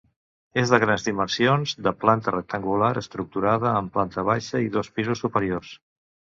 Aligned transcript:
És 0.59 0.69
de 0.75 0.77
grans 0.83 1.03
dimensions, 1.07 1.73
de 1.87 1.93
planta 2.05 2.33
rectangular 2.35 2.89
estructurada 3.03 3.75
en 3.83 3.93
planta 3.99 4.25
baixa 4.31 4.63
i 4.69 4.73
dos 4.79 4.91
pisos 4.97 5.23
superiors. 5.27 5.77